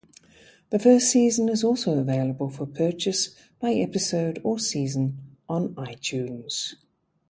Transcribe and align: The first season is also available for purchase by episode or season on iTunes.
The 0.71 0.79
first 0.79 1.11
season 1.11 1.47
is 1.47 1.63
also 1.63 1.99
available 1.99 2.49
for 2.49 2.65
purchase 2.65 3.35
by 3.59 3.73
episode 3.73 4.41
or 4.43 4.57
season 4.57 5.37
on 5.47 5.75
iTunes. 5.75 6.73